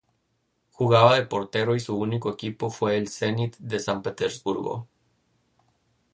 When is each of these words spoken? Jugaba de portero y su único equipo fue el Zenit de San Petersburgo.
Jugaba 0.71 1.13
de 1.13 1.27
portero 1.27 1.75
y 1.75 1.79
su 1.79 1.95
único 1.95 2.31
equipo 2.31 2.71
fue 2.71 2.97
el 2.97 3.07
Zenit 3.07 3.55
de 3.59 3.79
San 3.79 4.01
Petersburgo. 4.01 4.87